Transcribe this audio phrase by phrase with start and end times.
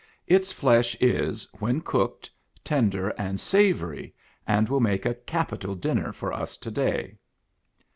[0.25, 2.31] Its flesh is, when cooked,
[2.63, 4.15] tender and savory,
[4.47, 7.19] and will make a capital dinner for us today."